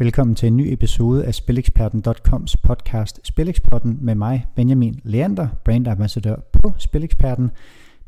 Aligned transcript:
Velkommen 0.00 0.36
til 0.36 0.46
en 0.46 0.56
ny 0.56 0.72
episode 0.72 1.24
af 1.24 1.34
Spileksperten.coms 1.34 2.56
podcast 2.56 3.20
Spileksperten 3.24 3.98
med 4.00 4.14
mig, 4.14 4.46
Benjamin 4.56 5.00
Leander, 5.04 5.48
brandambassadør 5.64 6.36
på 6.52 6.72
Spileksperten. 6.78 7.50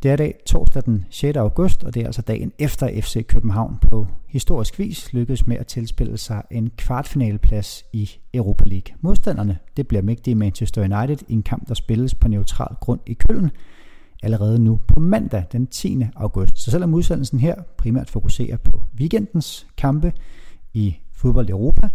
Det 0.03 0.11
er 0.11 0.17
dag 0.17 0.35
torsdag 0.47 0.83
den 0.85 1.05
6. 1.11 1.37
august, 1.37 1.85
og 1.85 1.95
det 1.95 2.03
er 2.03 2.07
altså 2.07 2.23
dagen 2.23 2.53
efter 2.59 3.01
FC 3.01 3.27
København 3.27 3.79
på 3.91 4.07
historisk 4.27 4.79
vis 4.79 5.13
lykkedes 5.13 5.47
med 5.47 5.57
at 5.57 5.67
tilspille 5.67 6.19
sig 6.19 6.43
en 6.51 6.71
kvartfinaleplads 6.77 7.85
i 7.93 8.11
Europa 8.35 8.65
League. 8.65 8.97
Modstanderne, 9.01 9.59
det 9.77 9.89
bliver 9.89 10.03
mægtige 10.03 10.35
Manchester 10.35 10.83
United 10.83 11.27
i 11.29 11.33
en 11.33 11.43
kamp, 11.43 11.69
der 11.69 11.75
spilles 11.75 12.15
på 12.15 12.29
neutral 12.29 12.77
grund 12.81 13.01
i 13.07 13.15
Køln 13.15 13.51
allerede 14.23 14.59
nu 14.59 14.81
på 14.89 15.01
mandag 15.01 15.45
den 15.53 15.67
10. 15.67 16.03
august. 16.17 16.59
Så 16.59 16.71
selvom 16.71 16.95
udsendelsen 16.95 17.39
her 17.39 17.55
primært 17.77 18.11
fokuserer 18.11 18.57
på 18.57 18.83
weekendens 19.01 19.67
kampe 19.77 20.13
i 20.75 20.97
fodbold 21.23 21.49
i 21.49 21.51
Europa, 21.51 21.89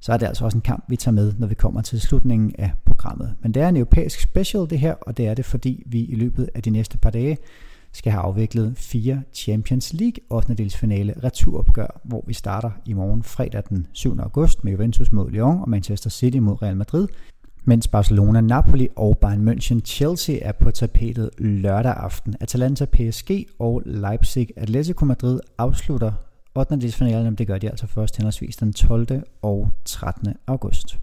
så 0.00 0.12
er 0.12 0.16
det 0.16 0.26
altså 0.26 0.44
også 0.44 0.58
en 0.58 0.62
kamp, 0.62 0.84
vi 0.88 0.96
tager 0.96 1.14
med, 1.14 1.32
når 1.38 1.46
vi 1.46 1.54
kommer 1.54 1.82
til 1.82 2.00
slutningen 2.00 2.54
af 2.58 2.70
programmet. 2.84 3.34
Men 3.42 3.52
det 3.52 3.62
er 3.62 3.68
en 3.68 3.76
europæisk 3.76 4.20
special 4.20 4.70
det 4.70 4.78
her, 4.78 4.94
og 4.94 5.16
det 5.16 5.26
er 5.26 5.34
det, 5.34 5.44
fordi 5.44 5.82
vi 5.86 6.04
i 6.04 6.14
løbet 6.14 6.48
af 6.54 6.62
de 6.62 6.70
næste 6.70 6.98
par 6.98 7.10
dage 7.10 7.38
skal 7.92 8.12
have 8.12 8.22
afviklet 8.22 8.78
fire 8.78 9.22
Champions 9.34 9.92
League 9.92 10.18
8. 10.30 10.54
delsfinale 10.54 11.14
returopgør, 11.24 12.00
hvor 12.04 12.24
vi 12.26 12.34
starter 12.34 12.70
i 12.86 12.92
morgen 12.92 13.22
fredag 13.22 13.62
den 13.68 13.86
7. 13.92 14.18
august 14.18 14.64
med 14.64 14.72
Juventus 14.72 15.12
mod 15.12 15.30
Lyon 15.30 15.60
og 15.60 15.70
Manchester 15.70 16.10
City 16.10 16.38
mod 16.38 16.62
Real 16.62 16.76
Madrid, 16.76 17.08
mens 17.64 17.88
Barcelona, 17.88 18.40
Napoli 18.40 18.88
og 18.96 19.18
Bayern 19.18 19.48
München 19.48 19.80
Chelsea 19.80 20.38
er 20.42 20.52
på 20.52 20.70
tapetet 20.70 21.30
lørdag 21.38 21.92
aften. 21.92 22.34
Atalanta 22.40 22.84
PSG 22.84 23.30
og 23.58 23.82
Leipzig 23.86 24.48
Atletico 24.56 25.04
Madrid 25.04 25.40
afslutter 25.58 26.12
8. 26.56 26.76
delsfinalen, 26.76 27.34
det 27.34 27.46
gør 27.46 27.58
de 27.58 27.70
altså 27.70 27.86
først 27.86 28.16
henholdsvis 28.16 28.56
den 28.56 28.72
12. 28.72 29.22
og 29.42 29.70
13. 29.84 30.34
august. 30.46 30.98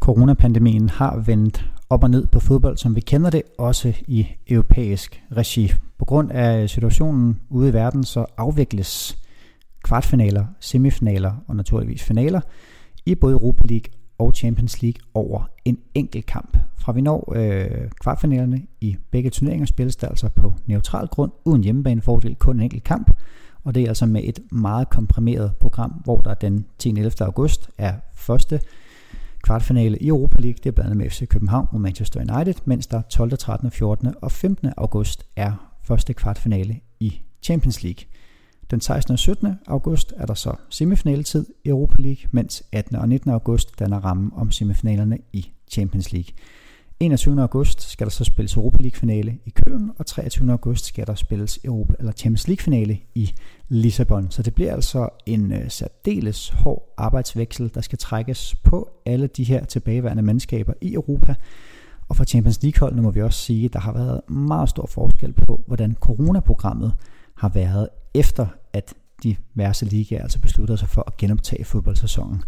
Coronapandemien 0.00 0.88
har 0.88 1.16
vendt 1.26 1.64
op 1.90 2.02
og 2.04 2.10
ned 2.10 2.26
på 2.26 2.40
fodbold, 2.40 2.76
som 2.76 2.96
vi 2.96 3.00
kender 3.00 3.30
det, 3.30 3.42
også 3.58 3.94
i 4.08 4.26
europæisk 4.48 5.22
regi. 5.36 5.72
På 5.98 6.04
grund 6.04 6.30
af 6.30 6.70
situationen 6.70 7.40
ude 7.48 7.68
i 7.68 7.72
verden, 7.72 8.04
så 8.04 8.26
afvikles 8.36 9.18
kvartfinaler, 9.84 10.46
semifinaler 10.60 11.32
og 11.48 11.56
naturligvis 11.56 12.02
finaler 12.02 12.40
i 13.06 13.14
både 13.14 13.32
Europa 13.32 13.62
League 13.68 13.99
og 14.20 14.32
Champions 14.34 14.82
League 14.82 15.00
over 15.14 15.50
en 15.64 15.78
enkelt 15.94 16.26
kamp. 16.26 16.56
Fra 16.78 16.92
vi 16.92 17.00
når 17.00 17.32
øh, 17.36 17.90
kvartfinalerne 18.00 18.62
i 18.80 18.96
begge 19.10 19.30
turneringer 19.30 19.66
spilles 19.66 19.96
der 19.96 20.08
altså 20.08 20.28
på 20.28 20.52
neutral 20.66 21.06
grund, 21.06 21.32
uden 21.44 21.64
hjemmebanefordel, 21.64 22.34
kun 22.34 22.56
en 22.56 22.62
enkelt 22.62 22.84
kamp. 22.84 23.10
Og 23.64 23.74
det 23.74 23.82
er 23.82 23.88
altså 23.88 24.06
med 24.06 24.20
et 24.24 24.38
meget 24.52 24.90
komprimeret 24.90 25.56
program, 25.60 25.90
hvor 25.90 26.16
der 26.16 26.34
den 26.34 26.66
10. 26.78 26.88
11. 26.88 27.12
august 27.20 27.70
er 27.78 27.94
første 28.14 28.60
kvartfinale 29.42 29.98
i 29.98 30.08
Europa 30.08 30.40
League. 30.40 30.58
Det 30.64 30.66
er 30.66 30.72
blandt 30.72 30.86
andet 30.86 30.96
med 30.96 31.10
FC 31.10 31.28
København 31.28 31.68
mod 31.72 31.80
Manchester 31.80 32.20
United, 32.20 32.54
mens 32.64 32.86
der 32.86 33.02
12., 33.02 33.38
13., 33.38 33.70
14. 33.70 34.14
og 34.22 34.32
15. 34.32 34.72
august 34.76 35.26
er 35.36 35.52
første 35.82 36.14
kvartfinale 36.14 36.80
i 37.00 37.20
Champions 37.42 37.82
League. 37.82 38.04
Den 38.70 38.80
16. 38.80 39.12
og 39.12 39.18
17. 39.18 39.58
august 39.66 40.12
er 40.16 40.26
der 40.26 40.34
så 40.34 40.54
semifinaletid 40.68 41.46
i 41.64 41.68
Europa 41.68 42.02
League, 42.02 42.28
mens 42.30 42.62
18. 42.72 42.96
og 42.96 43.08
19. 43.08 43.30
august 43.30 43.78
danner 43.78 44.00
rammen 44.00 44.32
om 44.36 44.50
semifinalerne 44.50 45.18
i 45.32 45.50
Champions 45.70 46.12
League. 46.12 46.34
21. 47.00 47.42
august 47.42 47.90
skal 47.90 48.06
der 48.06 48.10
så 48.10 48.24
spilles 48.24 48.54
Europa 48.54 48.82
League 48.82 48.98
finale 48.98 49.38
i 49.44 49.50
Køln, 49.50 49.90
og 49.98 50.06
23. 50.06 50.52
august 50.52 50.84
skal 50.84 51.06
der 51.06 51.14
spilles 51.14 51.60
Europa, 51.64 51.94
eller 51.98 52.12
Champions 52.12 52.48
League 52.48 52.62
finale 52.62 52.98
i 53.14 53.30
Lissabon. 53.68 54.30
Så 54.30 54.42
det 54.42 54.54
bliver 54.54 54.72
altså 54.72 55.08
en 55.26 55.52
øh, 55.52 55.70
særdeles 55.70 56.48
hård 56.48 56.94
arbejdsveksel, 56.96 57.74
der 57.74 57.80
skal 57.80 57.98
trækkes 57.98 58.54
på 58.54 58.90
alle 59.06 59.26
de 59.26 59.44
her 59.44 59.64
tilbageværende 59.64 60.22
mandskaber 60.22 60.72
i 60.80 60.94
Europa. 60.94 61.34
Og 62.08 62.16
for 62.16 62.24
Champions 62.24 62.62
League-holdene 62.62 63.02
må 63.02 63.10
vi 63.10 63.22
også 63.22 63.40
sige, 63.40 63.64
at 63.64 63.72
der 63.72 63.80
har 63.80 63.92
været 63.92 64.30
meget 64.30 64.68
stor 64.68 64.86
forskel 64.86 65.32
på, 65.32 65.64
hvordan 65.66 65.96
coronaprogrammet 66.00 66.94
har 67.34 67.48
været 67.48 67.88
efter, 68.14 68.46
at 68.72 68.94
diverse 69.22 69.84
ligaer 69.84 70.22
altså 70.22 70.40
besluttede 70.40 70.78
sig 70.78 70.88
for 70.88 71.04
at 71.06 71.16
genoptage 71.16 71.64
fodboldsæsonen. 71.64 72.42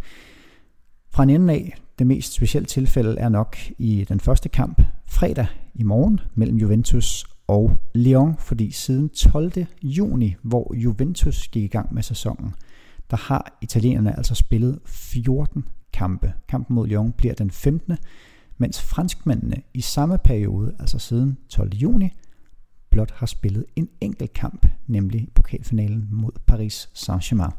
Fra 1.11 1.23
en 1.23 1.31
ende 1.31 1.53
af, 1.55 1.75
det 1.99 2.07
mest 2.07 2.33
specielle 2.33 2.67
tilfælde 2.67 3.19
er 3.19 3.29
nok 3.29 3.57
i 3.79 4.05
den 4.09 4.21
første 4.21 4.49
kamp 4.49 4.83
fredag 5.07 5.47
i 5.75 5.83
morgen 5.83 6.21
mellem 6.35 6.57
Juventus 6.57 7.25
og 7.47 7.77
Lyon, 7.95 8.37
fordi 8.39 8.71
siden 8.71 9.09
12. 9.09 9.53
juni, 9.83 10.37
hvor 10.43 10.75
Juventus 10.75 11.49
gik 11.49 11.65
i 11.65 11.67
gang 11.67 11.95
med 11.95 12.03
sæsonen, 12.03 12.55
der 13.11 13.17
har 13.17 13.59
italienerne 13.61 14.17
altså 14.17 14.35
spillet 14.35 14.79
14 14.85 15.65
kampe. 15.93 16.33
Kampen 16.49 16.75
mod 16.75 16.87
Lyon 16.87 17.13
bliver 17.13 17.35
den 17.35 17.51
15., 17.51 17.97
mens 18.59 18.83
franskmændene 18.83 19.63
i 19.75 19.81
samme 19.81 20.19
periode, 20.19 20.75
altså 20.79 20.99
siden 20.99 21.39
12. 21.49 21.75
juni, 21.75 22.13
blot 22.93 23.11
har 23.11 23.27
spillet 23.27 23.65
en 23.77 23.89
enkelt 24.01 24.33
kamp, 24.33 24.67
nemlig 24.87 25.29
pokalfinalen 25.35 26.09
mod 26.11 26.33
Paris 26.47 26.89
Saint-Germain. 26.95 27.53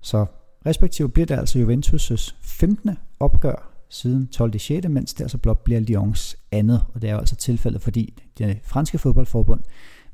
Så 0.00 0.26
respektivt 0.66 1.12
bliver 1.12 1.26
det 1.26 1.34
altså 1.34 1.58
Juventus' 1.58 2.34
15. 2.42 2.90
opgør 3.20 3.72
siden 3.88 4.26
12. 4.26 4.58
6., 4.58 4.88
mens 4.88 5.14
det 5.14 5.24
altså 5.24 5.38
blot 5.38 5.64
bliver 5.64 5.80
Lyons 5.80 6.36
andet, 6.52 6.84
og 6.94 7.02
det 7.02 7.08
er 7.10 7.12
jo 7.12 7.18
altså 7.18 7.36
tilfældet, 7.36 7.82
fordi 7.82 8.22
det 8.38 8.58
franske 8.64 8.98
fodboldforbund 8.98 9.60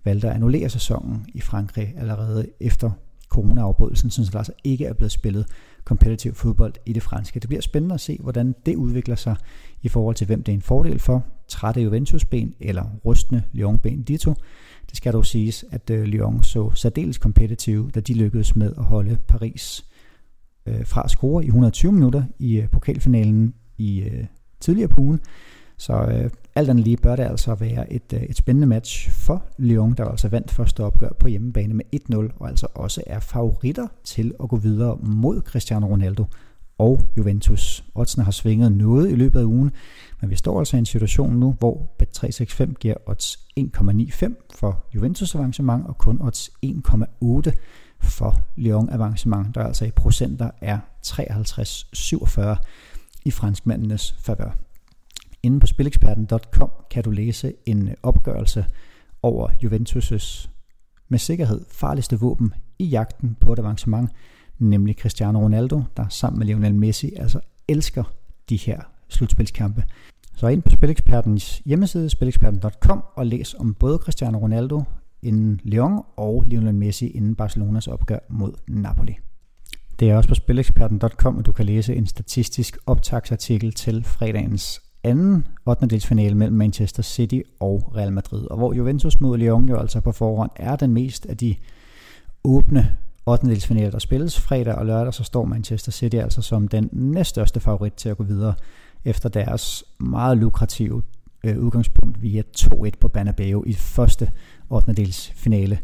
valgte 0.05 0.29
at 0.29 0.35
annullere 0.35 0.69
sæsonen 0.69 1.27
i 1.35 1.41
Frankrig 1.41 1.95
allerede 1.97 2.47
efter 2.61 2.91
corona-afbrydelsen, 3.29 4.11
så 4.11 4.31
der 4.33 4.39
altså 4.39 4.53
ikke 4.65 4.87
er 4.87 4.93
blevet 4.93 5.13
spillet 5.13 5.47
kompetitiv 5.85 6.35
fodbold 6.35 6.75
i 6.87 6.93
det 6.93 7.03
franske. 7.03 7.41
Det 7.41 7.49
bliver 7.49 7.63
spændende 7.63 7.95
at 7.95 8.01
se, 8.01 8.19
hvordan 8.21 8.55
det 8.67 8.77
udvikler 8.77 9.17
sig 9.17 9.37
i 9.83 9.89
forhold 9.89 10.17
til, 10.17 10.27
hvem 10.27 10.43
det 10.43 10.53
er 10.53 10.57
en 10.57 10.63
fordel 10.63 10.99
for. 10.99 11.25
Trætte 11.53 11.81
Juventus-ben 11.81 12.55
eller 12.61 12.85
rustne 13.05 13.43
Lyon-ben 13.53 14.03
dito. 14.03 14.35
Det 14.89 14.97
skal 14.97 15.13
dog 15.13 15.27
siges, 15.27 15.65
at 15.71 15.91
øh, 15.91 16.03
Lyon 16.05 16.43
så 16.43 16.71
særdeles 16.75 17.19
kompetitiv, 17.19 17.91
da 17.91 18.01
de 18.01 18.15
lykkedes 18.15 18.57
med 18.57 18.73
at 18.79 18.85
holde 18.85 19.19
Paris 19.29 19.85
øh, 20.67 20.87
fra 20.87 21.03
at 21.05 21.11
score 21.11 21.45
i 21.45 21.47
120 21.47 21.93
minutter 21.93 22.25
i 22.39 22.57
øh, 22.57 22.69
pokalfinalen 22.69 23.55
i 23.79 24.01
øh, 24.01 24.25
tidligere 24.61 24.89
på 24.89 25.01
ugen. 25.01 25.21
Så 25.77 25.93
øh, 25.93 26.31
alt 26.55 26.71
andet 26.71 26.85
lige 26.85 26.97
bør 26.97 27.17
det 27.17 27.23
altså 27.23 27.55
være 27.55 27.93
et, 27.93 28.13
øh, 28.15 28.23
et 28.23 28.37
spændende 28.37 28.67
match 28.67 29.11
for 29.11 29.45
Lyon, 29.59 29.95
der 29.95 30.05
altså 30.05 30.29
vandt 30.29 30.51
første 30.51 30.85
opgør 30.85 31.11
på 31.19 31.29
hjemmebane 31.29 31.75
med 31.75 31.85
1-0, 31.95 32.37
og 32.39 32.49
altså 32.49 32.67
også 32.75 33.03
er 33.07 33.21
favoritter 33.21 33.87
til 34.05 34.35
at 34.43 34.49
gå 34.49 34.57
videre 34.57 34.99
mod 35.03 35.41
Cristiano 35.41 35.87
Ronaldo 35.87 36.25
og 36.83 37.01
Juventus. 37.17 37.85
Oddsene 37.95 38.25
har 38.25 38.33
svinget 38.33 38.73
noget 38.73 39.11
i 39.11 39.15
løbet 39.15 39.41
af 39.41 39.45
ugen, 39.45 39.71
men 40.21 40.31
vi 40.31 40.37
står 40.37 40.59
altså 40.59 40.77
i 40.77 40.79
en 40.79 40.87
situation 40.87 41.37
nu, 41.37 41.57
hvor 41.59 41.95
Bet365 42.03 42.75
giver 42.75 42.95
odds 43.07 43.37
1,95 43.61 44.35
for 44.55 44.85
Juventus 44.95 45.35
avancement 45.35 45.87
og 45.87 45.99
kun 45.99 46.21
odds 46.21 46.51
1,8 46.67 47.53
for 48.01 48.41
Lyon 48.57 48.89
avancement, 48.91 49.55
der 49.55 49.65
altså 49.65 49.85
i 49.85 49.91
procenter 49.91 50.51
er 50.61 50.79
53,47 51.07 52.65
i 53.25 53.31
franskmændenes 53.31 54.15
favør. 54.19 54.57
Inde 55.43 55.61
på 55.61 55.67
spileksperten.com 55.67 56.71
kan 56.91 57.05
du 57.05 57.11
læse 57.11 57.53
en 57.67 57.95
opgørelse 58.03 58.65
over 59.23 59.49
Juventus' 59.49 60.49
med 61.09 61.19
sikkerhed 61.19 61.61
farligste 61.71 62.21
våben 62.21 62.55
i 62.79 62.85
jagten 62.85 63.37
på 63.41 63.53
et 63.53 63.59
avancement, 63.59 64.11
nemlig 64.59 64.97
Cristiano 64.97 65.39
Ronaldo, 65.39 65.83
der 65.97 66.09
sammen 66.09 66.39
med 66.39 66.47
Lionel 66.47 66.75
Messi 66.75 67.13
altså 67.17 67.41
elsker 67.69 68.05
de 68.49 68.57
her 68.57 68.81
slutspilskampe. 69.09 69.85
Så 70.37 70.49
ind 70.49 70.63
på 70.63 70.71
Spilekspertens 70.71 71.63
hjemmeside, 71.65 72.11
spileksperten.com, 72.11 73.05
og 73.15 73.27
læs 73.27 73.55
om 73.59 73.75
både 73.75 73.99
Cristiano 73.99 74.39
Ronaldo 74.39 74.83
inden 75.23 75.61
Lyon 75.65 76.03
og 76.17 76.45
Lionel 76.47 76.75
Messi 76.75 77.07
inden 77.07 77.35
Barcelonas 77.35 77.87
opgør 77.87 78.19
mod 78.31 78.53
Napoli. 78.69 79.17
Det 80.01 80.11
er 80.11 80.17
også 80.17 80.29
på 80.29 80.35
spileksperten.com, 80.35 81.39
at 81.39 81.47
du 81.47 81.53
kan 81.53 81.67
læse 81.67 81.95
en 81.95 82.07
statistisk 82.07 82.79
optagsartikel 82.87 83.73
til 83.73 84.05
fredagens 84.05 84.83
anden 85.05 85.47
8. 85.67 85.87
delsfinale 85.87 86.35
mellem 86.35 86.57
Manchester 86.57 87.03
City 87.03 87.41
og 87.61 87.93
Real 87.97 88.13
Madrid, 88.13 88.47
og 88.51 88.57
hvor 88.57 88.73
Juventus 88.73 89.21
mod 89.21 89.39
Lyon 89.39 89.69
jo 89.69 89.77
altså 89.77 90.01
på 90.01 90.13
forhånd 90.13 90.51
er 90.57 90.77
den 90.77 90.93
mest 90.93 91.27
af 91.27 91.37
de 91.37 91.55
åbne 92.45 92.97
8. 93.27 93.47
delsfinaler, 93.47 93.91
der 93.91 93.99
spilles 93.99 94.41
fredag 94.41 94.75
og 94.75 94.87
lørdag, 94.87 95.15
så 95.15 95.25
står 95.25 95.45
Manchester 95.45 95.93
City 95.93 96.17
altså 96.17 96.43
som 96.43 96.69
den 96.69 96.89
næststørste 96.93 97.61
favorit 97.61 97.93
til 97.93 98.09
at 98.09 98.17
gå 98.17 98.25
videre 98.25 98.55
efter 99.05 99.29
deres 99.29 99.85
meget 99.99 100.39
lukrative 100.39 101.03
øh, 101.45 101.59
udgangspunkt 101.59 102.23
via 102.23 102.43
2-1 102.59 102.91
på 103.01 103.09
Banabeo 103.09 103.65
i 103.67 103.73
første 103.73 104.31
8. 104.71 104.93
delsfinale. 104.93 105.79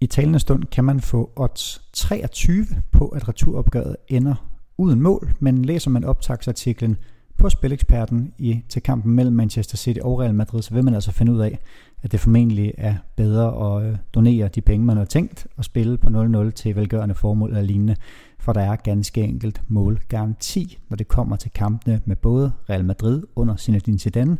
I 0.00 0.06
talende 0.06 0.38
stund 0.38 0.64
kan 0.64 0.84
man 0.84 1.00
få 1.00 1.32
odds 1.36 1.82
23 1.92 2.66
på, 2.92 3.08
at 3.08 3.28
returopgøret 3.28 3.96
ender 4.08 4.34
uden 4.78 5.00
mål, 5.00 5.34
men 5.40 5.64
læser 5.64 5.90
man 5.90 6.04
optagsartiklen 6.04 6.96
på 7.38 7.48
Spileksperten 7.48 8.32
i, 8.38 8.62
til 8.68 8.82
kampen 8.82 9.12
mellem 9.12 9.36
Manchester 9.36 9.76
City 9.76 10.00
og 10.02 10.20
Real 10.20 10.34
Madrid, 10.34 10.62
så 10.62 10.74
vil 10.74 10.84
man 10.84 10.94
altså 10.94 11.12
finde 11.12 11.32
ud 11.32 11.40
af, 11.40 11.58
at 12.02 12.12
det 12.12 12.20
formentlig 12.20 12.74
er 12.78 12.94
bedre 13.16 13.76
at 13.76 13.88
øh, 13.90 13.96
donere 14.14 14.48
de 14.48 14.60
penge, 14.60 14.86
man 14.86 14.96
har 14.96 15.04
tænkt, 15.04 15.46
og 15.56 15.64
spille 15.64 15.98
på 15.98 16.08
0-0 16.08 16.50
til 16.50 16.76
velgørende 16.76 17.14
formål 17.14 17.48
eller 17.48 17.62
lignende, 17.62 17.96
for 18.38 18.52
der 18.52 18.60
er 18.60 18.76
ganske 18.76 19.22
enkelt 19.22 19.62
målgaranti, 19.68 20.78
når 20.88 20.96
det 20.96 21.08
kommer 21.08 21.36
til 21.36 21.50
kampene 21.50 22.00
med 22.04 22.16
både 22.16 22.52
Real 22.70 22.84
Madrid 22.84 23.22
under 23.36 23.56
Zinedine 23.56 23.98
Zidane, 23.98 24.38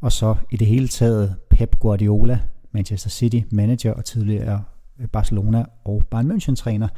og 0.00 0.12
så 0.12 0.34
i 0.50 0.56
det 0.56 0.66
hele 0.66 0.88
taget 0.88 1.36
Pep 1.50 1.78
Guardiola, 1.80 2.38
Manchester 2.72 3.10
City 3.10 3.40
manager 3.50 3.92
og 3.92 4.04
tidligere 4.04 4.62
øh, 5.00 5.06
Barcelona 5.06 5.64
og 5.84 6.02
Bayern 6.10 6.32
München 6.32 6.54
træner, 6.54 6.88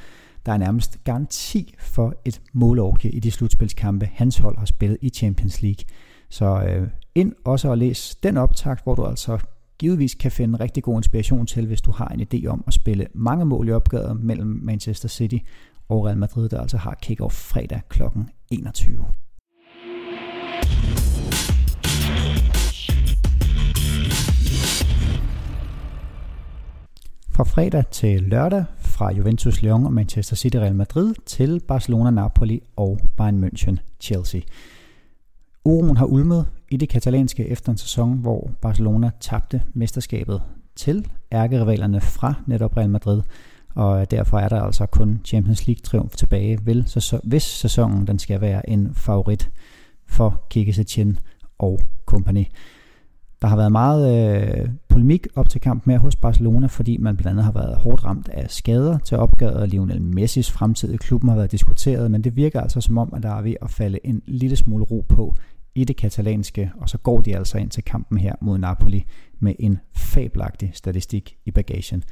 der 0.47 0.53
er 0.53 0.57
nærmest 0.57 1.05
garanti 1.05 1.75
for 1.79 2.15
et 2.25 2.41
målorke 2.53 3.11
i 3.11 3.21
de 3.21 3.31
slutspilskampe, 3.31 4.09
hans 4.13 4.39
hold 4.39 4.59
har 4.59 4.67
spillet 4.67 4.99
i 5.03 5.09
Champions 5.09 5.63
League. 5.63 5.85
Så 6.29 6.65
øh, 6.69 6.89
ind 7.15 7.33
også 7.45 7.69
og 7.69 7.79
læs 7.79 8.17
den 8.23 8.37
optakt, 8.37 8.83
hvor 8.85 8.95
du 8.95 9.05
altså 9.05 9.39
givetvis 9.79 10.15
kan 10.15 10.31
finde 10.31 10.61
rigtig 10.61 10.83
god 10.83 10.99
inspiration 10.99 11.47
til, 11.47 11.67
hvis 11.67 11.81
du 11.81 11.91
har 11.91 12.09
en 12.09 12.21
idé 12.21 12.47
om 12.47 12.65
at 12.67 12.75
spille 12.75 13.07
mange 13.15 13.45
mål 13.45 13.69
i 13.69 13.73
opgøret 13.73 14.21
mellem 14.21 14.61
Manchester 14.63 15.09
City 15.09 15.39
og 15.89 16.05
Real 16.05 16.19
Madrid, 16.19 16.49
der 16.49 16.61
altså 16.61 16.77
har 16.77 16.99
kick-off 17.07 17.53
fredag 17.53 17.81
kl. 17.89 18.03
21. 18.51 19.05
Fra 27.41 27.45
fredag 27.45 27.85
til 27.91 28.23
lørdag 28.23 28.65
fra 28.79 29.13
Juventus 29.13 29.63
Lyon 29.63 29.87
og 29.87 29.93
Manchester 29.93 30.37
City 30.37 30.57
Real 30.57 30.75
Madrid 30.75 31.15
til 31.27 31.61
Barcelona 31.69 32.11
Napoli 32.11 32.63
og 32.77 32.99
Bayern 33.17 33.45
München 33.45 33.77
Chelsea. 34.01 34.41
Uroen 35.65 35.97
har 35.97 36.07
ulmet 36.07 36.47
i 36.71 36.77
det 36.77 36.89
katalanske 36.89 37.49
efter 37.49 37.73
en 37.73 37.79
sæson, 37.79 38.19
hvor 38.19 38.51
Barcelona 38.61 39.11
tabte 39.21 39.63
mesterskabet 39.75 40.43
til 40.77 41.09
ærkerivalerne 41.33 42.01
fra 42.01 42.35
netop 42.47 42.77
Real 42.77 42.91
Madrid, 42.91 43.23
og 43.75 44.11
derfor 44.11 44.39
er 44.39 44.49
der 44.49 44.63
altså 44.63 44.87
kun 44.87 45.21
Champions 45.25 45.67
League 45.67 45.83
triumf 45.83 46.17
tilbage, 46.17 46.59
hvis 47.25 47.43
sæsonen 47.43 48.07
den 48.07 48.19
skal 48.19 48.41
være 48.41 48.71
en 48.71 48.95
favorit 48.95 49.51
for 50.07 50.43
Kike 50.51 50.73
Setien 50.73 51.19
og 51.59 51.81
kompagni. 52.05 52.49
Der 53.43 53.49
har 53.49 53.57
været 53.57 53.73
meget 53.73 54.33
øh, 54.61 54.69
polemik 54.89 55.27
op 55.35 55.49
til 55.49 55.61
kampen 55.61 55.91
med 55.91 55.99
hos 55.99 56.17
Barcelona, 56.17 56.67
fordi 56.67 56.97
man 56.97 57.17
blandt 57.17 57.31
andet 57.31 57.45
har 57.45 57.53
været 57.53 57.77
hårdt 57.77 58.05
ramt 58.05 58.29
af 58.29 58.51
skader 58.51 58.99
til 58.99 59.17
opgøret. 59.17 59.69
Lionel 59.69 60.03
Messis 60.03 60.51
fremtid 60.51 60.93
i 60.93 60.97
klubben 60.97 61.29
har 61.29 61.37
været 61.37 61.53
diskuteret, 61.53 62.11
men 62.11 62.25
det 62.25 62.37
virker 62.37 62.61
altså 62.61 62.81
som 62.81 62.99
om, 62.99 63.13
at 63.17 63.23
der 63.23 63.31
er 63.31 63.43
ved 63.43 63.55
at 63.63 63.71
falde 63.71 63.99
en 64.05 64.23
lille 64.27 64.57
smule 64.57 64.85
ro 64.85 65.05
på 65.09 65.35
i 65.75 65.85
det 65.85 65.97
katalanske, 65.97 66.73
og 66.81 66.89
så 66.89 66.99
går 66.99 67.21
de 67.21 67.37
altså 67.37 67.59
ind 67.59 67.71
til 67.71 67.85
kampen 67.85 68.19
her 68.19 68.35
mod 68.41 68.59
Napoli 68.59 69.05
med 69.39 69.55
en 69.59 69.79
fabelagtig 69.97 70.71
statistik 70.75 71.37
i 71.47 71.51
bagagen. 71.51 72.03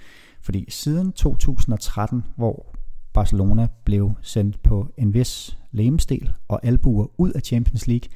Fordi 0.42 0.64
siden 0.68 1.12
2013, 1.12 2.24
hvor 2.36 2.74
Barcelona 3.12 3.66
blev 3.84 4.12
sendt 4.22 4.62
på 4.62 4.92
en 4.98 5.14
vis 5.14 5.58
lemstel 5.72 6.32
og 6.48 6.60
albuer 6.62 7.06
ud 7.20 7.30
af 7.30 7.40
Champions 7.40 7.86
League, 7.86 8.08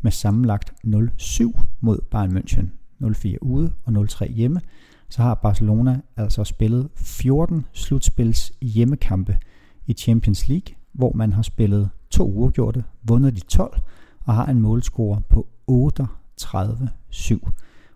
med 0.00 0.12
sammenlagt 0.12 0.74
0-7 0.86 1.60
mod 1.80 1.98
Bayern 2.10 2.36
München, 2.36 2.66
0-4 3.04 3.36
ude 3.40 3.72
og 3.84 3.92
0-3 3.92 4.32
hjemme, 4.32 4.60
så 5.08 5.22
har 5.22 5.34
Barcelona 5.34 6.00
altså 6.16 6.44
spillet 6.44 6.88
14 6.96 7.64
slutspils 7.72 8.52
hjemmekampe 8.62 9.38
i 9.86 9.92
Champions 9.92 10.48
League, 10.48 10.74
hvor 10.92 11.12
man 11.14 11.32
har 11.32 11.42
spillet 11.42 11.90
to 12.10 12.30
uafgjorte, 12.32 12.84
vundet 13.02 13.36
de 13.36 13.40
12 13.40 13.80
og 14.20 14.34
har 14.34 14.46
en 14.46 14.60
målscore 14.60 15.20
på 15.28 15.46
38-7. 15.70 17.50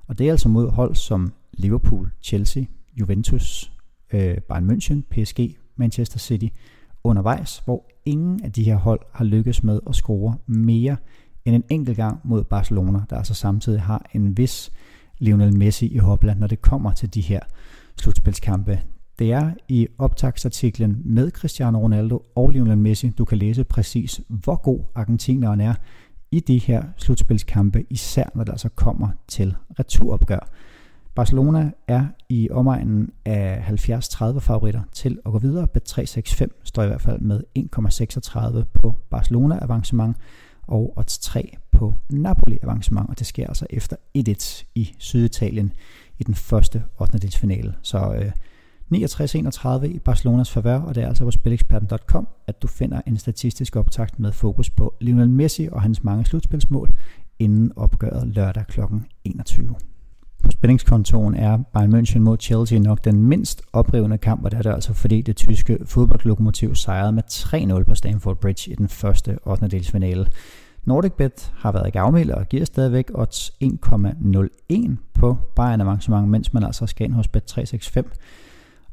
Og 0.07 0.19
det 0.19 0.27
er 0.27 0.31
altså 0.31 0.49
mod 0.49 0.71
hold 0.71 0.95
som 0.95 1.33
Liverpool, 1.53 2.11
Chelsea, 2.23 2.65
Juventus, 3.01 3.73
øh, 4.13 4.39
Bayern 4.39 4.71
München, 4.71 5.01
PSG, 5.11 5.57
Manchester 5.77 6.19
City 6.19 6.49
undervejs, 7.05 7.63
hvor 7.65 7.87
ingen 8.05 8.45
af 8.45 8.53
de 8.53 8.65
her 8.65 8.77
hold 8.77 9.01
har 9.13 9.25
lykkes 9.25 9.63
med 9.63 9.81
at 9.89 9.95
score 9.95 10.37
mere 10.47 10.97
end 11.45 11.55
en 11.55 11.65
enkelt 11.69 11.97
gang 11.97 12.21
mod 12.25 12.45
Barcelona, 12.45 13.01
der 13.11 13.17
altså 13.17 13.35
samtidig 13.35 13.81
har 13.81 14.07
en 14.13 14.37
vis 14.37 14.73
Lionel 15.19 15.57
Messi 15.57 15.87
i 15.87 15.99
Hopland, 15.99 16.39
når 16.39 16.47
det 16.47 16.63
kommer 16.63 16.93
til 16.93 17.15
de 17.15 17.21
her 17.21 17.41
slutspilskampe. 17.97 18.81
Det 19.19 19.33
er 19.33 19.51
i 19.69 19.87
optagsartiklen 19.99 21.03
med 21.05 21.31
Cristiano 21.31 21.79
Ronaldo 21.79 22.23
og 22.37 22.51
Lionel 22.51 22.79
Messi, 22.79 23.09
du 23.09 23.25
kan 23.25 23.39
læse 23.39 23.65
præcis, 23.65 24.21
hvor 24.29 24.57
god 24.57 24.81
argentineren 24.95 25.61
er 25.61 25.75
i 26.31 26.41
de 26.41 26.59
her 26.59 26.83
slutspilskampe, 26.97 27.85
især 27.91 28.25
når 28.35 28.45
det 28.45 28.53
altså 28.53 28.69
kommer 28.69 29.09
til 29.29 29.55
returopgør. 29.79 30.49
Barcelona 31.15 31.71
er 31.89 32.07
i 32.29 32.51
omegnen 32.51 33.11
af 33.25 33.65
70-30 33.69 34.39
favoritter 34.39 34.83
til 34.93 35.19
at 35.27 35.33
gå 35.33 35.39
videre. 35.39 35.69
Bet365 35.79 36.47
står 36.65 36.83
i 36.83 36.87
hvert 36.87 37.01
fald 37.01 37.21
med 37.21 37.41
1,36 37.59 38.65
på 38.75 38.95
Barcelona 39.11 39.59
avancement, 39.63 40.17
og 40.73 40.93
odds 40.97 41.19
3 41.19 41.57
på 41.73 41.95
Napoli 42.11 42.59
avancement, 42.63 43.11
og 43.11 43.19
det 43.19 43.27
sker 43.27 43.47
altså 43.47 43.67
efter 43.71 43.97
1-1 44.19 44.65
i 44.75 44.95
Syditalien 44.99 45.73
i 46.19 46.25
den 46.25 46.35
første 46.35 46.85
8. 47.01 47.31
finale. 47.31 47.75
Så 47.83 48.15
øh, 48.15 48.33
69-31 48.95 49.85
i 49.85 49.99
Barcelonas 49.99 50.51
favør, 50.51 50.81
og 50.81 50.95
det 50.95 51.03
er 51.03 51.09
altså 51.09 51.25
på 51.25 51.31
spileksperten.com, 51.31 52.29
at 52.47 52.63
du 52.63 52.67
finder 52.67 53.01
en 53.07 53.17
statistisk 53.17 53.77
optakt 53.77 54.19
med 54.19 54.33
fokus 54.33 54.71
på 54.71 54.95
Lionel 55.01 55.31
Messi 55.31 55.69
og 55.73 55.83
hans 55.83 56.05
mange 56.05 56.25
slutspilsmål 56.25 56.91
inden 57.39 57.73
opgøret 57.77 58.29
lørdag 58.29 58.67
kl. 58.67 58.81
21. 59.25 59.75
På 60.43 60.51
spændingskontoen 60.51 61.35
er 61.35 61.59
Bayern 61.73 61.95
München 61.95 62.19
mod 62.19 62.37
Chelsea 62.41 62.79
nok 62.79 63.05
den 63.05 63.23
mindst 63.23 63.63
oprivende 63.73 64.19
kamp, 64.19 64.45
og 64.45 64.51
det 64.51 64.59
er 64.59 64.63
det 64.63 64.71
altså 64.71 64.95
fordi 64.95 65.23
det 65.23 65.37
tyske 65.37 65.79
fodboldlokomotiv 65.85 66.75
sejrede 66.75 67.13
med 67.13 67.23
3-0 67.31 67.83
på 67.83 67.95
Stamford 67.95 68.41
Bridge 68.41 68.73
i 68.73 68.75
den 68.75 68.89
første 68.89 69.39
8. 69.47 69.81
finale. 69.81 70.27
NordicBet 70.85 71.53
har 71.57 71.73
været 71.73 71.93
gavmild 71.93 72.31
og 72.31 72.49
giver 72.49 72.65
stadigvæk 72.65 73.11
odds 73.15 73.51
1,01 73.65 74.91
på 75.15 75.39
Bayern 75.57 75.81
avancement, 75.81 76.29
mens 76.29 76.53
man 76.53 76.65
altså 76.65 76.87
skal 76.87 77.05
ind 77.05 77.15
hos 77.15 77.29
Bet365 77.37 78.03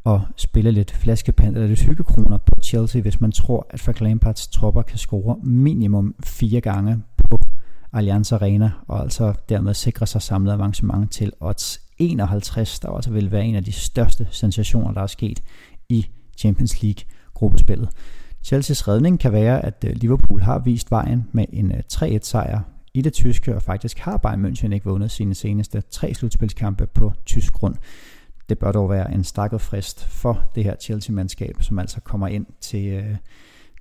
og 0.04 0.22
spille 0.36 0.72
lidt 0.72 0.92
flaskepant 0.92 1.56
eller 1.56 1.68
lidt 1.68 1.82
hyggekroner 1.82 2.38
på 2.38 2.56
Chelsea, 2.64 3.02
hvis 3.02 3.22
man 3.22 3.32
tror, 3.32 3.68
at 3.70 3.80
Frank 3.80 4.02
Lampards 4.02 4.48
tropper 4.48 4.82
kan 4.82 4.98
score 4.98 5.36
minimum 5.44 6.16
fire 6.24 6.62
gange 6.62 7.04
på 7.18 7.39
Allianz 7.94 8.32
Arena, 8.32 8.72
og 8.88 9.02
altså 9.02 9.34
dermed 9.50 9.74
sikre 9.74 10.08
sig 10.08 10.22
samlet 10.22 10.54
avancement 10.54 11.12
til 11.12 11.34
odds 11.40 11.80
51, 11.98 12.80
der 12.80 12.88
også 12.88 13.12
vil 13.12 13.32
være 13.32 13.46
en 13.46 13.56
af 13.56 13.64
de 13.64 13.72
største 13.72 14.28
sensationer, 14.32 14.92
der 14.92 15.02
er 15.02 15.08
sket 15.08 15.44
i 15.90 16.08
Champions 16.38 16.82
League 16.82 17.04
gruppespillet. 17.34 17.90
Chelseas 18.44 18.88
redning 18.88 19.20
kan 19.20 19.32
være, 19.32 19.66
at 19.66 19.86
øh, 19.88 19.96
Liverpool 19.96 20.42
har 20.42 20.60
vist 20.60 20.92
vejen 20.92 21.28
med 21.32 21.46
en 21.54 21.72
øh, 21.72 21.80
3-1 21.94 22.20
sejr 22.22 22.62
i 22.94 23.02
det 23.02 23.14
tyske, 23.14 23.56
og 23.56 23.62
faktisk 23.62 24.00
har 24.00 24.18
Bayern 24.18 24.46
München 24.46 24.74
ikke 24.74 24.86
vundet 24.86 25.12
sine 25.12 25.36
seneste 25.36 25.82
tre 25.82 26.14
slutspilskampe 26.14 26.88
på 26.88 27.14
tysk 27.26 27.54
grund. 27.54 27.76
Det 28.50 28.60
bør 28.60 28.72
dog 28.72 28.90
være 28.90 29.14
en 29.14 29.24
stakket 29.24 29.62
frist 29.62 30.06
for 30.06 30.52
det 30.56 30.64
her 30.64 30.76
Chelsea-mandskab, 30.82 31.56
som 31.62 31.80
altså 31.80 32.02
kommer 32.02 32.28
ind 32.28 32.46
til 32.62 32.88
øh, 32.88 33.16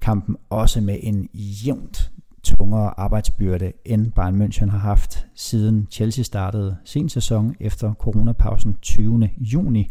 kampen 0.00 0.36
også 0.50 0.80
med 0.80 0.98
en 1.02 1.28
jævnt 1.34 2.10
tungere 2.42 3.00
arbejdsbyrde, 3.00 3.72
end 3.84 4.12
Bayern 4.12 4.42
München 4.42 4.70
har 4.70 4.78
haft 4.78 5.26
siden 5.34 5.88
Chelsea 5.90 6.24
startede 6.24 6.76
sin 6.84 7.08
sæson 7.08 7.54
efter 7.60 7.94
coronapausen 7.94 8.76
20. 8.82 9.30
juni, 9.38 9.90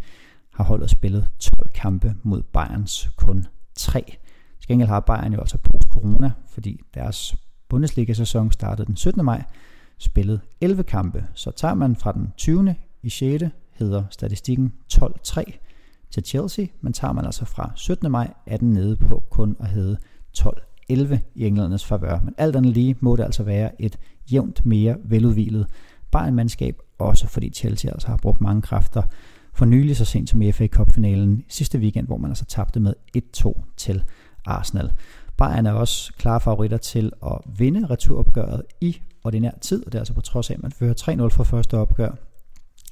har 0.54 0.64
holdet 0.64 0.90
spillet 0.90 1.28
12 1.40 1.70
kampe 1.74 2.16
mod 2.24 2.44
Bayerns 2.44 3.10
kun 3.18 3.46
3. 3.76 4.04
Til 4.60 4.68
gengæld 4.68 4.90
har 4.90 5.00
Bayern 5.00 5.34
jo 5.34 5.40
altså 5.40 5.58
post-corona, 5.58 6.32
fordi 6.48 6.82
deres 6.94 7.36
Bundesliga-sæson 7.70 8.52
startede 8.52 8.88
den 8.88 8.96
17. 8.96 9.26
maj, 9.26 9.44
spillet 9.98 10.42
11 10.62 10.84
kampe. 10.84 11.26
Så 11.34 11.52
tager 11.52 11.74
man 11.74 11.96
fra 11.96 12.12
den 12.12 12.34
20. 12.38 12.76
i 13.04 13.10
6. 13.10 13.44
hedder 13.74 14.04
statistikken 14.10 14.74
12-3 14.94 15.44
til 16.12 16.24
Chelsea, 16.24 16.66
men 16.82 16.94
tager 16.94 17.14
man 17.14 17.26
altså 17.26 17.46
fra 17.46 17.72
17. 17.76 18.12
maj, 18.12 18.34
er 18.46 18.58
den 18.58 18.74
nede 18.74 18.96
på 18.96 19.24
kun 19.30 19.56
at 19.60 19.68
hedde 19.68 19.98
11 20.90 21.20
i 21.36 21.46
englændernes 21.46 21.86
favør. 21.86 22.20
Men 22.24 22.34
alt 22.38 22.56
andet 22.56 22.74
lige 22.74 22.96
må 23.00 23.16
det 23.16 23.24
altså 23.24 23.44
være 23.44 23.82
et 23.82 24.00
jævnt 24.32 24.66
mere 24.66 24.96
veludvilet 25.04 25.68
Bayern-mandskab, 26.12 26.78
også 27.00 27.28
fordi 27.28 27.50
Chelsea 27.50 27.92
altså 27.92 28.08
har 28.08 28.18
brugt 28.18 28.42
mange 28.42 28.62
kræfter 28.62 29.02
for 29.54 29.66
nylig 29.66 29.98
så 29.98 30.06
sent 30.06 30.30
som 30.30 30.42
i 30.42 30.52
FA 30.52 30.68
Cup-finalen 30.68 31.44
sidste 31.50 31.80
weekend, 31.80 32.08
hvor 32.08 32.18
man 32.18 32.32
altså 32.32 32.46
tabte 32.46 32.80
med 32.80 32.94
1-2 33.18 33.54
til 33.78 34.04
Arsenal. 34.46 34.92
Bayern 35.38 35.66
er 35.66 35.72
også 35.72 36.14
klare 36.14 36.42
favoritter 36.42 36.78
til 36.78 37.12
at 37.26 37.38
vinde 37.58 37.86
returopgøret 37.86 38.62
i 38.82 39.02
ordinær 39.24 39.52
tid, 39.62 39.86
og 39.86 39.92
det 39.92 39.98
er 39.98 40.02
altså 40.02 40.14
på 40.14 40.22
trods 40.22 40.50
af, 40.50 40.54
at 40.54 40.62
man 40.62 40.72
fører 40.72 40.94
3-0 40.94 41.28
fra 41.28 41.44
første 41.44 41.78
opgør 41.78 42.12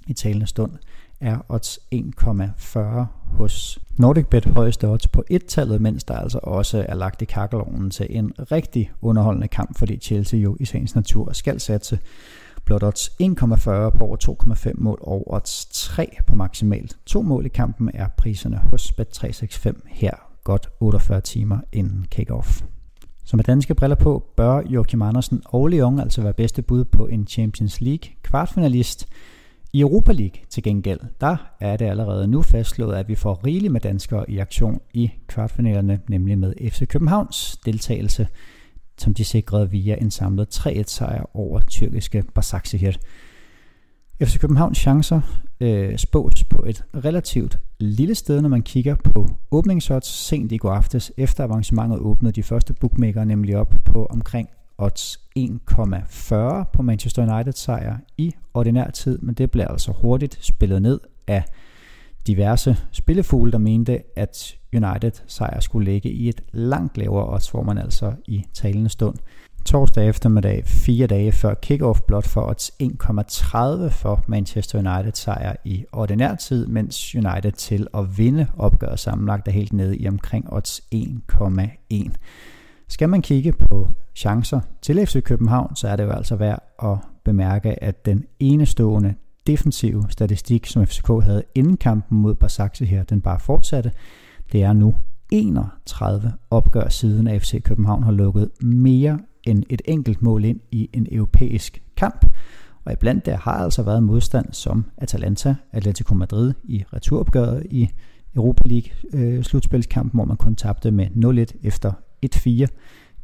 i 0.08 0.14
talende 0.14 0.48
stund, 0.48 0.72
er 1.20 1.38
odds 1.50 1.80
1,40 1.96 2.80
hos 3.38 3.80
NordicBet 3.98 4.46
højeste 4.46 4.88
odds 4.88 5.08
på 5.08 5.24
et-tallet, 5.30 5.82
mens 5.82 6.04
der 6.04 6.14
altså 6.14 6.40
også 6.44 6.86
er 6.90 6.96
lagt 6.96 7.22
i 7.22 7.25
kakkelovnen 7.25 7.90
til 7.90 8.08
en 8.10 8.32
rigtig 8.52 8.92
underholdende 9.02 9.48
kamp, 9.48 9.78
fordi 9.78 9.98
Chelsea 9.98 10.40
jo 10.40 10.58
i 10.60 10.66
sagens 10.66 10.96
natur 10.96 11.34
skal 11.34 11.60
satse 11.60 12.00
blot 12.66 12.84
odds 12.84 13.10
1,40 13.10 13.90
på 13.90 14.06
over 14.06 14.18
2,5 14.66 14.72
mål 14.75 14.98
og 15.02 15.34
odds 15.34 15.68
3 15.74 16.18
på 16.28 16.36
maksimalt. 16.36 16.98
To 17.06 17.22
mål 17.22 17.46
i 17.46 17.50
kampen 17.50 17.92
er 17.94 18.08
priserne 18.18 18.58
hos 18.58 18.94
Bet365 19.00 19.74
her 19.86 20.12
godt 20.44 20.70
48 20.80 21.22
timer 21.22 21.58
inden 21.74 22.06
kick-off. 22.16 22.64
Så 23.24 23.36
med 23.36 23.44
danske 23.44 23.75
briller 23.75 23.96
på, 23.96 24.25
bør 24.38 24.62
Joachim 24.70 25.02
Andersen 25.02 25.42
og 25.46 25.68
Lyon 25.68 26.00
altså 26.00 26.22
være 26.22 26.34
bedste 26.34 26.62
bud 26.62 26.86
på 26.86 27.08
en 27.08 27.28
Champions 27.28 27.82
League 27.82 28.10
kvartfinalist. 28.24 29.08
I 29.75 29.82
Europa 29.82 30.12
League 30.12 30.41
til 30.50 30.63
gengæld, 30.63 31.00
der 31.22 31.38
er 31.60 31.77
det 31.77 31.86
allerede 31.86 32.27
nu 32.27 32.41
fastslået, 32.41 32.96
at 32.96 33.08
vi 33.08 33.15
får 33.15 33.46
rigeligt 33.46 33.74
med 33.74 33.82
danskere 33.82 34.29
i 34.29 34.38
aktion 34.38 34.79
i 34.94 35.12
kvartfinalerne, 35.27 36.00
nemlig 36.10 36.39
med 36.39 36.53
FC 36.72 36.88
Københavns 36.88 37.58
deltagelse, 37.65 38.27
som 38.98 39.13
de 39.13 39.24
sikrede 39.24 39.72
via 39.72 39.96
en 40.01 40.12
samlet 40.12 40.58
3-1 40.67 40.84
sejr 40.88 41.29
over 41.34 41.62
tyrkiske 41.62 42.24
Basaksehir. 42.36 42.91
FC 44.24 44.39
Københavns 44.39 44.77
chancer 44.77 45.22
øh, 45.60 45.98
spås 45.98 46.44
på 46.44 46.65
et 46.67 46.84
relativt 47.05 47.60
lille 47.79 48.15
sted, 48.15 48.41
når 48.41 48.50
man 48.50 48.62
kigger 48.62 48.96
på 48.96 49.27
åbningsodds 49.51 50.08
sent 50.08 50.51
i 50.51 50.58
går 50.58 50.72
aftes, 50.72 51.12
efter 51.17 51.44
avancemanger 51.44 51.98
åbnede 51.98 52.34
de 52.34 52.44
første 52.44 52.74
bookmaker 52.74 53.24
nemlig 53.24 53.58
op 53.58 53.75
på 53.86 54.05
omkring 54.05 54.50
odds 54.77 55.20
1,40 55.39 56.63
på 56.74 56.82
Manchester 56.82 57.34
United 57.34 57.53
sejr 57.53 57.98
i 58.17 58.34
ordinær 58.53 58.89
tid, 58.89 59.17
men 59.17 59.36
det 59.36 59.51
blev 59.51 59.65
altså 59.70 59.91
hurtigt 59.91 60.38
spillet 60.41 60.82
ned 60.82 61.00
af 61.27 61.44
diverse 62.27 62.77
spillefugle, 62.91 63.51
der 63.51 63.58
mente, 63.58 64.03
at 64.15 64.58
United 64.74 65.12
sejr 65.27 65.60
skulle 65.60 65.91
ligge 65.91 66.12
i 66.12 66.29
et 66.29 66.41
langt 66.51 66.98
lavere 66.98 67.34
odds, 67.34 67.50
hvor 67.50 67.63
man 67.63 67.77
altså 67.77 68.13
i 68.25 68.46
talende 68.53 68.89
stund 68.89 69.17
torsdag 69.65 70.10
eftermiddag, 70.10 70.63
fire 70.65 71.08
dage 71.08 71.32
før 71.32 71.53
kickoff, 71.53 72.01
blot 72.01 72.27
for 72.27 72.50
odds 72.50 72.72
1,30 72.84 73.89
for 73.89 74.24
Manchester 74.27 74.79
United 74.79 75.12
sejr 75.13 75.55
i 75.65 75.86
ordinær 75.91 76.36
tid, 76.36 76.67
mens 76.67 77.15
United 77.15 77.51
til 77.51 77.88
at 77.94 78.17
vinde 78.17 78.48
opgøret 78.58 79.00
sammenlagt 79.00 79.48
er 79.48 79.51
helt 79.51 79.74
nede 79.74 79.98
i 79.98 80.08
omkring 80.08 80.53
odds 80.53 80.82
1,1. 80.96 82.12
Skal 82.88 83.10
man 83.10 83.22
kigge 83.22 83.51
på 83.51 83.88
chancer 84.15 84.60
til 84.82 85.06
FC 85.06 85.24
København, 85.24 85.75
så 85.75 85.88
er 85.88 85.96
det 85.96 86.04
jo 86.04 86.12
altså 86.12 86.36
værd 86.36 86.63
at 86.84 86.98
bemærke, 87.24 87.84
at 87.84 88.06
den 88.06 88.25
enestående 88.39 89.13
defensive 89.48 90.06
statistik, 90.10 90.65
som 90.65 90.86
FCK 90.86 91.08
havde 91.08 91.44
inden 91.56 91.77
kampen 91.77 92.18
mod 92.18 92.36
Barsaxe 92.36 92.86
her, 92.86 93.04
den 93.04 93.22
bare 93.22 93.39
fortsatte. 93.39 93.92
Det 94.51 94.63
er 94.63 94.74
nu 94.74 94.96
31 95.32 96.34
opgør 96.50 96.89
siden 96.89 97.27
at 97.27 97.42
FC 97.42 97.63
København 97.63 98.04
har 98.04 98.12
lukket 98.12 98.50
mere 98.62 99.20
end 99.44 99.63
et 99.70 99.82
enkelt 99.86 100.22
mål 100.22 100.46
ind 100.46 100.60
i 100.72 100.89
en 100.94 101.08
europæisk 101.12 101.84
kamp. 101.98 102.25
Og 102.86 102.94
iblandt 102.94 103.25
der 103.25 103.38
har 103.38 103.51
altså 103.51 103.84
været 103.84 104.04
modstand 104.04 104.46
som 104.54 104.86
Atalanta, 104.98 105.56
Atletico 105.72 106.13
Madrid 106.13 106.54
i 106.63 106.84
returopgøret 106.94 107.65
i 107.70 107.89
Europa 108.36 108.62
League 108.65 108.89
øh, 109.13 109.44
slutspilskampen, 109.44 110.18
hvor 110.18 110.25
man 110.25 110.38
kun 110.38 110.56
tabte 110.56 110.92
med 110.92 111.08
0-1 111.54 111.68
efter 111.68 111.92
1-4 112.25 112.65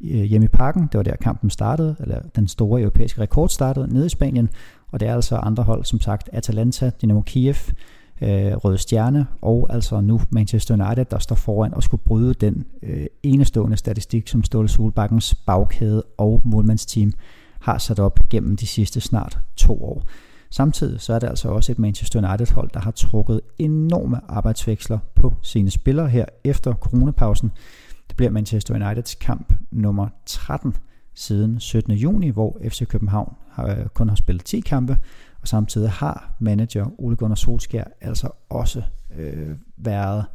øh, 0.03 0.23
hjemme 0.23 0.45
i 0.45 0.47
parken. 0.47 0.81
Det 0.81 0.97
var 0.97 1.03
der 1.03 1.15
kampen 1.15 1.49
startede, 1.49 1.95
eller 1.99 2.21
den 2.35 2.47
store 2.47 2.81
europæiske 2.81 3.21
rekord 3.21 3.49
startede 3.49 3.93
nede 3.93 4.05
i 4.05 4.09
Spanien. 4.09 4.49
Og 4.91 4.99
det 4.99 5.07
er 5.07 5.15
altså 5.15 5.35
andre 5.35 5.63
hold, 5.63 5.85
som 5.85 6.01
sagt 6.01 6.29
Atalanta, 6.33 6.91
Dynamo 7.01 7.21
Kiev, 7.21 7.55
øh, 8.21 8.55
Røde 8.55 8.77
Stjerne 8.77 9.27
og 9.41 9.67
altså 9.69 10.01
nu 10.01 10.21
Manchester 10.29 10.85
United, 10.85 11.05
der 11.05 11.19
står 11.19 11.35
foran 11.35 11.73
og 11.73 11.83
skulle 11.83 12.03
bryde 12.05 12.33
den 12.33 12.65
øh, 12.83 13.05
enestående 13.23 13.77
statistik, 13.77 14.27
som 14.27 14.43
Ståle 14.43 14.69
Solbakkens 14.69 15.35
bagkæde 15.35 16.03
og 16.17 16.41
målmandsteam 16.43 17.13
har 17.61 17.77
sat 17.77 17.99
op 17.99 18.19
gennem 18.29 18.57
de 18.57 18.67
sidste 18.67 19.01
snart 19.01 19.39
to 19.55 19.83
år. 19.83 20.03
Samtidig 20.49 21.01
så 21.01 21.13
er 21.13 21.19
det 21.19 21.27
altså 21.27 21.49
også 21.49 21.71
et 21.71 21.79
Manchester 21.79 22.29
United 22.29 22.53
hold, 22.53 22.69
der 22.73 22.79
har 22.79 22.91
trukket 22.91 23.41
enorme 23.59 24.19
arbejdsveksler 24.27 24.99
på 25.15 25.33
sine 25.41 25.71
spillere 25.71 26.09
her 26.09 26.25
efter 26.43 26.73
coronapausen. 26.73 27.51
Det 28.11 28.17
bliver 28.17 28.31
Manchester 28.31 28.75
Uniteds 28.75 29.15
kamp 29.15 29.53
nummer 29.71 30.07
13 30.25 30.75
siden 31.13 31.59
17. 31.59 31.93
juni, 31.93 32.29
hvor 32.29 32.57
FC 32.69 32.87
København 32.87 33.35
har, 33.49 33.87
kun 33.93 34.09
har 34.09 34.15
spillet 34.15 34.45
10 34.45 34.59
kampe, 34.59 34.97
og 35.41 35.47
samtidig 35.47 35.89
har 35.89 36.35
manager 36.39 36.85
Ole 36.97 37.15
Gunnar 37.15 37.35
Solskjær 37.35 37.83
altså 38.01 38.29
også 38.49 38.83
øh, 39.17 39.49
været 39.77 40.25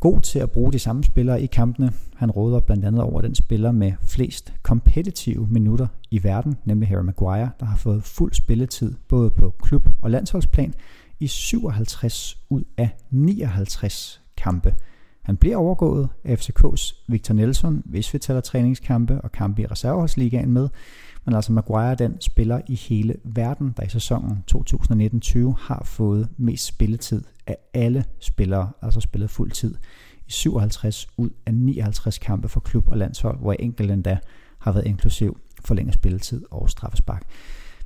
god 0.00 0.20
til 0.20 0.38
at 0.38 0.50
bruge 0.50 0.72
de 0.72 0.78
samme 0.78 1.04
spillere 1.04 1.42
i 1.42 1.46
kampene. 1.46 1.92
Han 2.16 2.30
råder 2.30 2.60
blandt 2.60 2.84
andet 2.84 3.02
over 3.02 3.20
den 3.20 3.34
spiller 3.34 3.72
med 3.72 3.92
flest 4.06 4.52
kompetitive 4.62 5.46
minutter 5.46 5.86
i 6.10 6.22
verden, 6.24 6.56
nemlig 6.64 6.88
Harry 6.88 7.02
Maguire, 7.02 7.50
der 7.60 7.66
har 7.66 7.76
fået 7.76 8.04
fuld 8.04 8.32
spilletid 8.32 8.94
både 9.08 9.30
på 9.30 9.54
klub- 9.62 9.88
og 10.02 10.10
landsholdsplan 10.10 10.74
i 11.20 11.26
57 11.26 12.38
ud 12.50 12.64
af 12.76 12.90
59 13.10 14.20
kampe. 14.36 14.74
Han 15.22 15.36
bliver 15.36 15.56
overgået 15.56 16.08
af 16.24 16.34
FCK's 16.34 17.04
Victor 17.08 17.34
Nelson, 17.34 17.82
hvis 17.84 18.14
vi 18.14 18.18
tæller 18.18 18.40
træningskampe 18.40 19.20
og 19.20 19.32
kampe 19.32 19.62
i 19.62 19.66
reserveholdsligaen 19.66 20.50
med, 20.50 20.68
men 21.24 21.34
altså 21.34 21.52
Maguire 21.52 21.94
den 21.94 22.20
spiller 22.20 22.60
i 22.68 22.74
hele 22.74 23.16
verden, 23.24 23.74
der 23.76 23.82
i 23.82 23.88
sæsonen 23.88 24.44
2019-20 24.54 25.54
har 25.58 25.82
fået 25.84 26.28
mest 26.36 26.66
spilletid 26.66 27.22
af 27.46 27.56
alle 27.74 28.04
spillere, 28.18 28.70
altså 28.82 29.00
spillet 29.00 29.30
fuld 29.30 29.50
tid 29.50 29.74
i 30.26 30.30
57 30.32 31.06
ud 31.16 31.30
af 31.46 31.54
59 31.54 32.18
kampe 32.18 32.48
for 32.48 32.60
klub 32.60 32.88
og 32.88 32.96
landshold, 32.96 33.38
hvor 33.38 33.52
enkelt 33.52 33.90
endda 33.90 34.18
har 34.58 34.72
været 34.72 34.86
inklusiv 34.86 35.40
forlænget 35.64 35.94
spilletid 35.94 36.44
og 36.50 36.70
straffespark. 36.70 37.22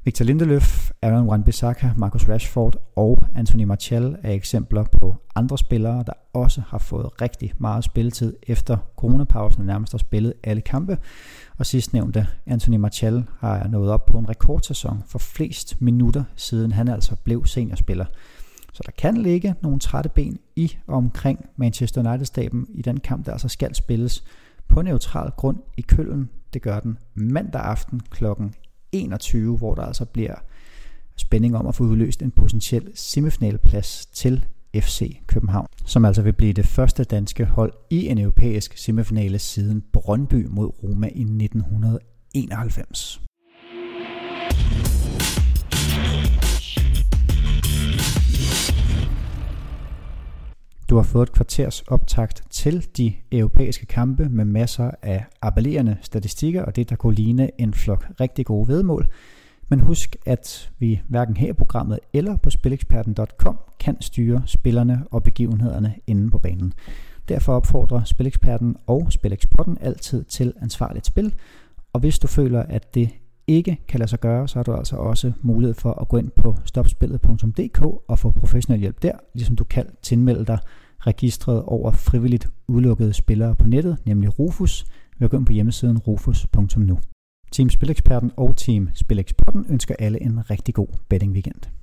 Victor 0.06 0.25
Lindeløf, 0.25 0.90
Aaron 1.02 1.28
Wan-Bissaka, 1.28 1.87
Marcus 1.96 2.28
Rashford 2.28 2.76
og 2.96 3.18
Anthony 3.34 3.62
Martial 3.64 4.16
er 4.23 4.32
eksempler 4.32 4.84
på 4.84 5.16
andre 5.34 5.58
spillere, 5.58 6.04
der 6.06 6.12
også 6.32 6.62
har 6.68 6.78
fået 6.78 7.23
rigtig 7.23 7.52
meget 7.58 7.84
spilletid 7.84 8.37
efter 8.42 8.76
coronapausen 8.96 9.61
og 9.61 9.66
nærmest 9.66 9.92
har 9.92 9.99
spillet 9.99 10.32
alle 10.42 10.62
kampe. 10.62 10.99
Og 11.58 11.66
sidstnævnte, 11.66 12.26
Anthony 12.46 12.76
Martial, 12.76 13.25
har 13.38 13.68
nået 13.68 13.90
op 13.90 14.06
på 14.06 14.18
en 14.18 14.28
rekordsæson 14.28 15.02
for 15.06 15.18
flest 15.18 15.80
minutter, 15.80 16.25
siden 16.37 16.73
han 16.73 16.88
altså 16.88 17.16
blev 17.25 17.46
seniorspiller. 17.46 18.06
Så 18.73 18.82
der 18.87 18.92
kan 18.99 19.16
ligge 19.16 19.54
nogle 19.62 19.78
trætte 19.78 20.08
ben 20.08 20.38
i 20.56 20.76
og 20.87 20.96
omkring 20.96 21.44
Manchester 21.56 22.08
United-staben 22.08 22.66
i 22.75 22.82
den 22.82 23.00
kamp, 23.00 23.26
der 23.26 23.32
altså 23.32 23.49
skal 23.49 23.75
spilles 23.75 24.25
på 24.68 24.82
neutral 24.82 25.30
grund 25.30 25.58
i 25.76 25.80
Køln. 25.80 26.28
Det 26.52 26.62
gør 26.62 26.80
den 26.80 26.99
mandag 27.14 27.61
aften 27.61 28.00
kl. 28.11 28.25
21, 28.94 29.56
hvor 29.56 29.74
der 29.74 29.82
altså 29.82 30.04
bliver 30.04 30.34
spænding 31.16 31.56
om 31.56 31.66
at 31.66 31.74
få 31.74 31.84
udløst 31.84 32.22
en 32.22 32.30
potentiel 32.30 32.90
semifinalplads 32.94 34.06
til 34.06 34.44
FC 34.74 35.16
København, 35.26 35.66
som 35.86 36.04
altså 36.04 36.22
vil 36.22 36.32
blive 36.32 36.52
det 36.52 36.66
første 36.66 37.04
danske 37.04 37.44
hold 37.44 37.72
i 37.90 38.06
en 38.06 38.18
europæisk 38.18 38.78
semifinale 38.78 39.38
siden 39.38 39.84
Brøndby 39.92 40.46
mod 40.50 40.82
Roma 40.82 41.06
i 41.06 41.20
1991. 41.20 43.20
Du 50.94 50.98
har 50.98 51.02
fået 51.02 51.22
et 51.22 51.32
kvarters 51.32 51.82
optakt 51.82 52.42
til 52.50 52.86
de 52.96 53.12
europæiske 53.32 53.86
kampe 53.86 54.28
med 54.28 54.44
masser 54.44 54.90
af 55.02 55.24
appellerende 55.42 55.96
statistikker 56.00 56.62
og 56.62 56.76
det, 56.76 56.90
der 56.90 56.96
kunne 56.96 57.14
ligne 57.14 57.60
en 57.60 57.74
flok 57.74 58.06
rigtig 58.20 58.46
gode 58.46 58.68
vedmål. 58.68 59.08
Men 59.68 59.80
husk, 59.80 60.16
at 60.26 60.70
vi 60.78 61.00
hverken 61.08 61.36
her 61.36 61.48
i 61.48 61.52
programmet 61.52 61.98
eller 62.12 62.36
på 62.36 62.50
spileksperten.com 62.50 63.58
kan 63.80 63.96
styre 64.00 64.42
spillerne 64.46 65.04
og 65.10 65.22
begivenhederne 65.22 65.94
inde 66.06 66.30
på 66.30 66.38
banen. 66.38 66.72
Derfor 67.28 67.52
opfordrer 67.52 68.04
Spileksperten 68.04 68.76
og 68.86 69.06
Spileksporten 69.10 69.78
altid 69.80 70.24
til 70.24 70.52
ansvarligt 70.62 71.06
spil, 71.06 71.34
og 71.92 72.00
hvis 72.00 72.18
du 72.18 72.26
føler, 72.26 72.62
at 72.62 72.94
det 72.94 73.10
ikke 73.46 73.78
kan 73.88 74.00
lade 74.00 74.10
sig 74.10 74.20
gøre, 74.20 74.48
så 74.48 74.58
har 74.58 74.62
du 74.62 74.74
altså 74.74 74.96
også 74.96 75.32
mulighed 75.42 75.74
for 75.74 75.92
at 75.92 76.08
gå 76.08 76.16
ind 76.16 76.30
på 76.30 76.56
stopspillet.dk 76.64 77.82
og 78.08 78.18
få 78.18 78.30
professionel 78.30 78.80
hjælp 78.80 79.02
der, 79.02 79.12
ligesom 79.34 79.56
du 79.56 79.64
kan 79.64 79.86
tilmelde 80.02 80.44
dig 80.44 80.58
registret 81.06 81.62
over 81.62 81.90
frivilligt 81.90 82.49
udelukkede 82.68 83.12
spillere 83.12 83.54
på 83.54 83.66
nettet, 83.66 83.99
nemlig 84.06 84.38
Rufus, 84.38 84.84
ved 85.18 85.25
at 85.25 85.30
gå 85.30 85.37
ind 85.37 85.46
på 85.46 85.52
hjemmesiden 85.52 85.99
rufus.nu. 85.99 86.99
Team 87.52 87.70
Spileksperten 87.70 88.30
og 88.37 88.56
Team 88.56 88.88
Spileksperten 88.94 89.66
ønsker 89.68 89.94
alle 89.99 90.23
en 90.23 90.50
rigtig 90.50 90.75
god 90.75 90.88
betting 91.08 91.32
weekend. 91.32 91.75